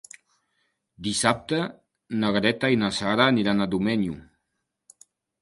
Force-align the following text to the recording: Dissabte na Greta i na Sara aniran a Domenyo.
Dissabte 1.07 1.59
na 2.23 2.33
Greta 2.39 2.73
i 2.77 2.81
na 2.85 2.91
Sara 3.01 3.29
aniran 3.35 3.61
a 3.61 3.69
Domenyo. 3.77 4.19